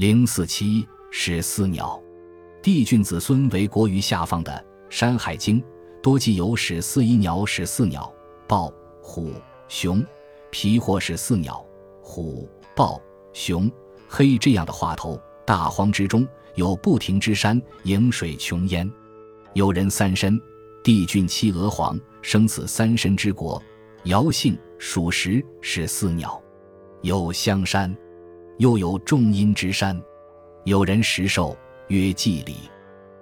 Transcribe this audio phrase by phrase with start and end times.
[0.00, 2.02] 零四七是四鸟，
[2.62, 4.50] 帝俊子孙为国于下方的
[4.88, 5.60] 《山海经》
[6.02, 8.10] 多记有始四一鸟始四鸟，
[8.48, 9.30] 豹、虎、
[9.68, 10.02] 熊、
[10.48, 11.62] 皮或是四鸟，
[12.00, 12.98] 虎、豹、
[13.34, 13.70] 熊、
[14.08, 15.20] 黑这样的话头。
[15.44, 18.90] 大荒之中有不停之山，饮水穷焉。
[19.52, 20.40] 有人三申，
[20.82, 23.62] 帝俊妻娥皇生此三申之国，
[24.04, 26.42] 尧姓属实是四鸟。
[27.02, 27.94] 有香山。
[28.60, 29.98] 又有众阴之山，
[30.64, 31.56] 有人食兽，
[31.88, 32.54] 曰季离。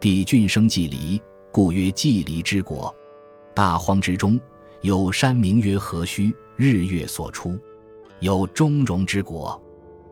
[0.00, 2.92] 帝俊生季离，故曰季离之国。
[3.54, 4.40] 大荒之中
[4.80, 7.56] 有山，名曰何须，日月所出。
[8.18, 9.62] 有中戎之国，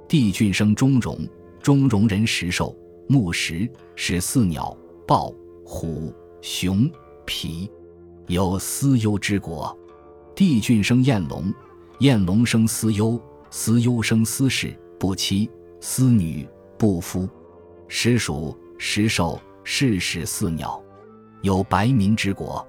[0.07, 1.29] 帝俊生中戎，
[1.61, 2.73] 中戎人食兽，
[3.09, 4.73] 木石，是四鸟，
[5.05, 6.89] 豹、虎、熊、
[7.27, 7.69] 皮。
[8.29, 9.77] 有司忧之国，
[10.37, 11.53] 帝俊生燕龙，
[11.99, 14.79] 燕龙生司忧，司忧生司氏。
[14.99, 15.49] 不妻
[15.81, 17.29] 思女不夫，
[17.87, 20.83] 时属时寿世始四鸟，
[21.43, 22.67] 有白民之国。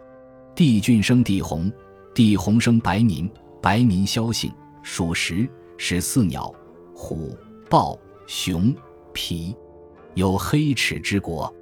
[0.55, 1.71] 帝俊生帝弘，
[2.13, 3.29] 帝弘生白民，
[3.61, 4.51] 白民萧姓
[4.83, 6.53] 属石是四鸟，
[6.93, 7.37] 虎
[7.69, 8.75] 豹熊
[9.13, 9.55] 皮，
[10.13, 11.53] 有黑齿之国。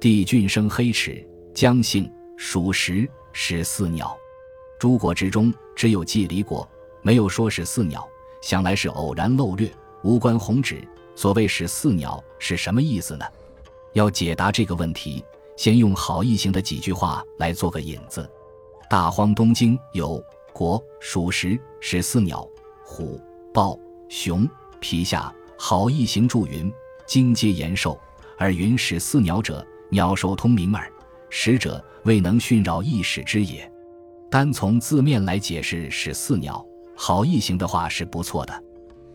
[0.00, 4.16] 帝俊生黑齿，姜姓属石是四鸟。
[4.78, 6.68] 诸国之中，只有季离国
[7.02, 8.06] 没有说是四鸟，
[8.42, 9.70] 想来是偶然漏略。
[10.06, 13.24] 无关宏旨，所谓是四鸟是什么意思呢？
[13.92, 15.24] 要解答这个问题，
[15.56, 18.30] 先用好易行的几句话来做个引子。
[18.88, 22.48] 大荒东经有国属实是四鸟，
[22.84, 23.20] 虎
[23.52, 23.76] 豹
[24.08, 24.48] 熊
[24.78, 26.72] 皮下好易行注云：
[27.04, 27.98] 经皆延寿，
[28.38, 30.88] 而云使四鸟者，鸟兽通明耳。
[31.30, 33.68] 使者未能驯扰一使之也。
[34.30, 38.62] 单从字面来解释是四鸟，好易行的话是不错的。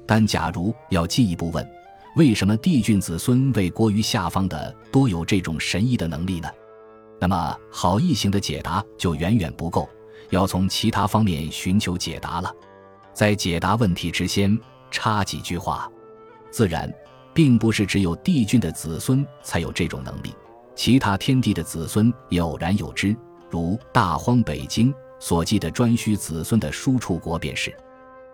[0.06, 1.68] 但假如要进一步问，
[2.16, 6.50] 为什么帝俊子孙为国于下方的多有这种神异的能力呢？
[7.20, 9.88] 那么好意行的解答就远远不够，
[10.32, 12.54] 要从其他方面寻求解答了。
[13.14, 14.58] 在解答问题之先，
[14.90, 15.90] 插几句话：
[16.50, 16.92] 自然，
[17.34, 20.34] 并不是只有帝俊的子孙才有这种能力，
[20.76, 23.16] 其他天地的子孙也偶然有之，
[23.50, 27.72] 如大荒北京所记的颛顼子孙的输出国便是。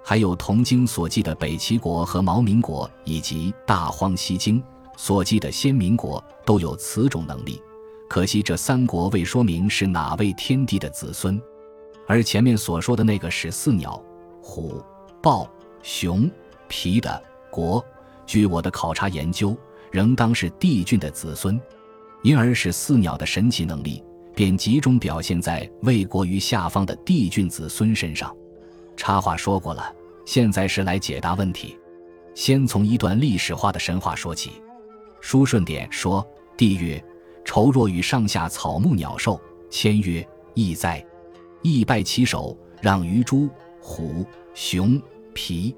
[0.10, 4.64] 还有同经所记的北齐国和毛民国，以及大荒西经
[4.96, 7.62] 所记的先民国，都有此种能力。
[8.08, 11.38] 可惜这三国未说明是哪位天帝的子孙，
[12.08, 14.02] 而前面所说的那个是四鸟、
[14.42, 14.82] 虎、
[15.22, 15.46] 豹、
[15.84, 16.32] 熊、
[16.70, 17.84] 皮的国，
[18.26, 19.58] 据我的考察研究，
[19.92, 21.60] 仍当是帝俊的子孙，
[22.22, 24.02] 因而使四鸟的神奇能力
[24.34, 28.34] 便集中表现在魏国于下方的帝俊子孙身上。
[28.96, 29.94] 插话说过了。
[30.28, 31.80] 现在是来解答问题，
[32.36, 34.62] 先从一段历史化的神话说起。
[35.22, 36.24] 书顺典说
[36.58, 37.02] ：“帝曰，
[37.46, 39.40] 仇若与上下草木鸟兽，
[39.70, 41.02] 谦曰：义哉！
[41.62, 43.50] 义拜其首，让于猪、
[43.80, 45.02] 虎、熊、
[45.34, 45.74] 皮。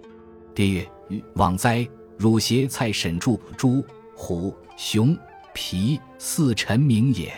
[0.56, 0.90] 帝曰：
[1.36, 1.88] 往哉！
[2.18, 3.86] 汝邪蔡沈柱猪、
[4.16, 5.16] 虎、熊、
[5.54, 7.31] 皮四臣名也。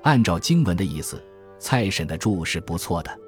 [0.00, 1.22] 按照经文的意思，
[1.58, 3.20] 蔡沈的柱是不错的。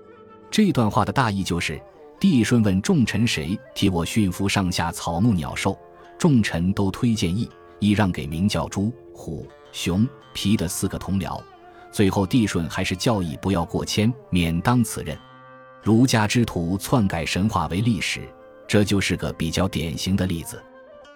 [0.50, 1.78] 这段话的大意就是。
[2.20, 5.76] 帝舜问众臣：“谁替我驯服上下草木鸟兽？”
[6.18, 7.48] 众臣都推荐义，
[7.78, 11.42] 义让给名叫猪、虎、熊、皮的四个同僚。
[11.90, 15.16] 最后，帝舜还是教义不要过谦，免当此任。
[15.82, 18.28] 儒家之徒篡改神话为历史，
[18.68, 20.62] 这就是个比较典型的例子。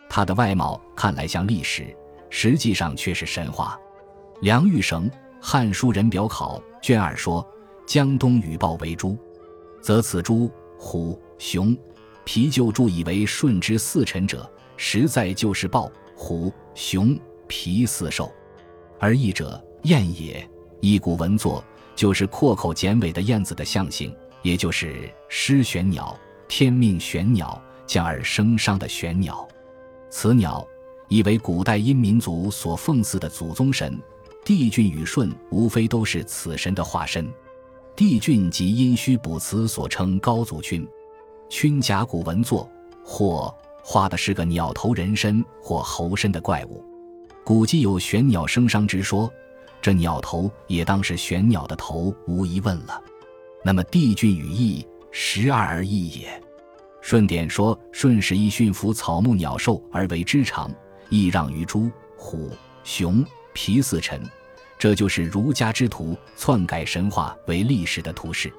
[0.09, 1.95] 他的外貌看来像历史，
[2.31, 3.79] 实际上却是神话。
[4.41, 5.07] 梁玉绳
[5.39, 7.47] 《汉书人表考》卷二说
[7.87, 9.19] ：“江东羽豹为猪，
[9.83, 10.51] 则此猪。”
[10.85, 11.75] 虎、熊、
[12.25, 17.19] 皮就注以为舜之四臣者，实在就是豹、虎、熊、
[17.49, 18.31] 皮四兽，
[19.01, 20.47] 而义者燕也。
[20.81, 21.65] 一古文作
[21.97, 26.15] 就是阔口简尾的燕子的象形，也就是狮玄鸟，
[26.49, 29.49] 天命玄鸟，降而生商的玄鸟。
[30.11, 30.69] 此鸟
[31.09, 33.99] 亦为古代殷民族所奉祀的祖宗神。
[34.45, 37.27] 帝俊与舜无非都是此神的化身。
[37.97, 40.85] 帝俊及殷墟卜辞所称高祖群，
[41.49, 42.69] 群甲骨文作，
[43.05, 43.55] 或
[43.85, 46.83] 画的是个鸟头人身或猴身的怪物，
[47.45, 49.33] 古迹有玄鸟生商之说，
[49.81, 53.01] 这鸟头也当是玄鸟的头，无疑问了。
[53.63, 56.43] 那么帝俊与羿十二而异也。
[57.01, 60.69] 顺典说，顺使羿驯服草木鸟兽而为之长，
[61.11, 62.51] 羿让于猪、虎、
[62.83, 64.21] 熊、皮四臣。
[64.85, 68.53] 这就是儒家之徒篡改神话为历史的图式，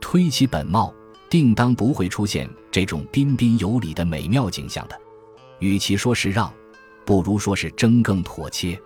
[0.00, 0.92] 推其本貌，
[1.28, 5.00] 定当不会出现这种彬彬有礼的美妙景象的。
[5.60, 6.52] 与其说是让，
[7.04, 8.76] 不如说是争更妥切。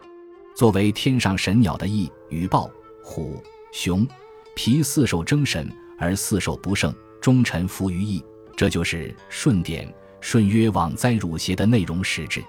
[0.54, 2.70] 作为天上神鸟的翼与豹、
[3.02, 3.42] 虎、
[3.72, 4.06] 熊、
[4.54, 5.66] 皮四兽争神，
[5.98, 8.22] 而四兽不胜，终臣服于翼，
[8.54, 9.90] 这就是舜典
[10.20, 12.44] “舜曰：往哉汝邪”的内容实质。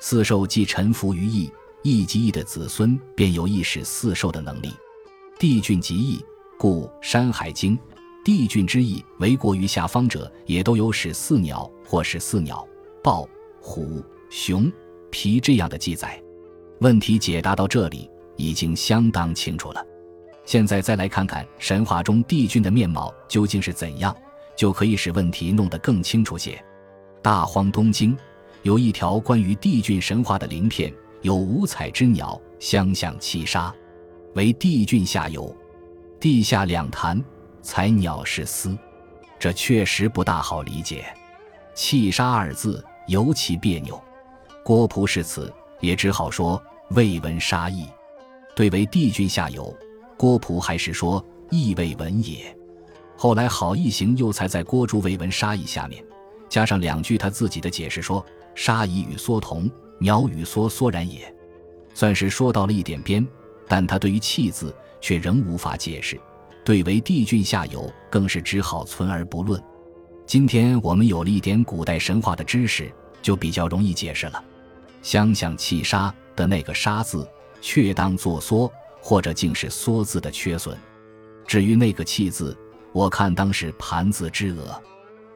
[0.00, 1.48] 四兽既臣服于翼，
[1.82, 4.70] 翼及翼的子孙便有意识四兽的能力。
[5.38, 6.24] 帝俊即翼，
[6.58, 7.76] 故《山海经》
[8.24, 12.66] 帝俊之翼为国于下方者，也都有使四鸟或是四鸟、
[13.02, 13.28] 豹、
[13.60, 14.70] 虎、熊、
[15.10, 16.20] 皮这样的记载。
[16.80, 19.84] 问题解答到这里已经相当清楚了，
[20.44, 24.14] 现在再来看看神话中帝俊的面貌究竟是怎样，
[24.56, 26.62] 就可以使问题弄得更清楚些。
[27.22, 28.16] 大荒东经
[28.62, 30.92] 有一条关于帝俊神话的鳞片，
[31.22, 33.74] 有五彩之鸟相向七杀，
[34.34, 35.54] 为帝俊下游，
[36.18, 37.22] 地下两潭，
[37.62, 38.76] 彩鸟是丝。
[39.38, 41.06] 这确实不大好理解，
[41.74, 44.00] 气杀二字尤其别扭。
[44.64, 45.52] 郭璞是此。
[45.80, 46.60] 也只好说
[46.90, 47.86] 未闻杀意，
[48.56, 49.72] 对为帝君下游，
[50.16, 52.52] 郭璞还是说意未闻也。
[53.16, 56.04] 后来好一行又才在郭朱未闻杀意下面
[56.48, 58.26] 加上两句他自己的解释，说
[58.56, 61.32] 杀意与缩同，鸟语缩缩然也，
[61.94, 63.26] 算是说到了一点边。
[63.70, 66.18] 但他对于气字却仍无法解释，
[66.64, 69.62] 对为帝俊下游更是只好存而不论。
[70.24, 72.90] 今天我们有了一点古代神话的知识，
[73.20, 74.42] 就比较容易解释了。
[75.02, 77.28] 相向气杀的那个杀字，
[77.60, 78.72] 却当作缩，
[79.02, 80.76] 或者竟是缩字的缺损。
[81.46, 82.56] 至于那个气字，
[82.92, 84.82] 我看当是盘字之讹，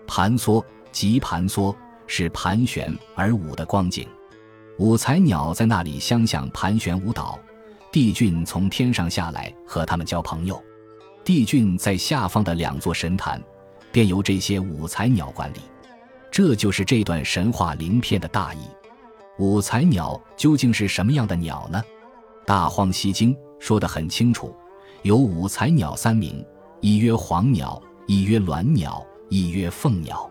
[0.07, 1.75] 盘缩即盘缩，
[2.07, 4.07] 是盘旋而舞的光景。
[4.83, 7.39] 五彩鸟在那里相向盘旋舞蹈，
[7.93, 10.61] 帝俊从天上下来和他们交朋友。
[11.23, 13.41] 帝俊在下方的两座神坛，
[13.93, 15.61] 便由这些五彩鸟管理。
[16.33, 18.59] 这就是这段神话灵片的大意。
[19.39, 21.81] 五彩鸟究竟是什么样的鸟呢？
[22.45, 24.53] 《大荒西经》说得很清楚，
[25.03, 26.45] 有五彩鸟三名，
[26.81, 30.29] 一曰黄鸟，一曰鸾鸟，一曰凤鸟。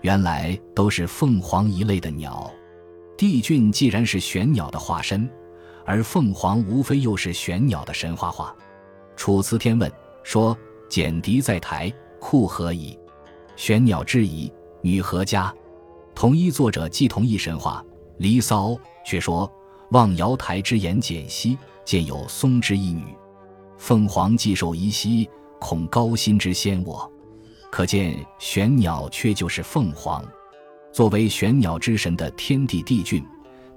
[0.00, 2.50] 原来都是凤凰一类的鸟。
[3.22, 5.30] 帝俊既然是玄鸟的化身，
[5.86, 8.52] 而凤凰无非又是玄鸟的神话化。
[9.16, 9.88] 《楚辞天问》
[10.24, 10.58] 说
[10.90, 11.88] ：“简狄在台，
[12.18, 12.98] 库何以？
[13.54, 15.54] 玄鸟之仪，女何家？”
[16.16, 17.80] 同一作者既同一神话。
[18.16, 18.70] 《离骚》
[19.06, 19.48] 却说
[19.92, 23.04] ：“望瑶台之言简兮，见有松之一女。
[23.78, 25.30] 凤凰既受宜兮，
[25.60, 27.08] 恐高辛之先我。”
[27.70, 30.28] 可见玄鸟却就是凤凰。
[30.92, 33.24] 作为玄鸟之神的天地帝俊，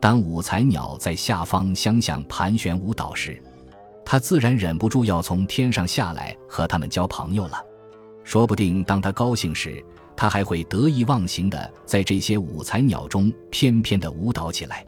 [0.01, 3.41] 当五彩鸟在下方相向盘旋舞蹈时，
[4.03, 7.63] 他自然忍不住要从天上下来和他们交朋友了。
[8.25, 9.81] 说不定当他高兴时，
[10.13, 14.85] 他还会得意忘形的在这些五彩鸟中翩翩的舞蹈起来。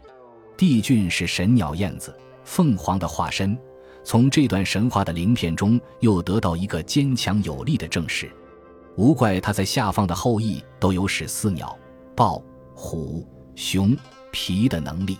[0.58, 2.14] 帝俊是神鸟燕子、
[2.44, 3.58] 凤凰的化身，
[4.04, 8.30] 从这段神话的鳞片中又得到一个坚强有力的证实。
[8.98, 11.78] 无怪他在下方的后裔都有使四鸟、
[12.18, 12.42] 豹、
[12.74, 13.24] 虎、
[13.56, 13.96] 熊、
[14.32, 15.20] 皮的能力。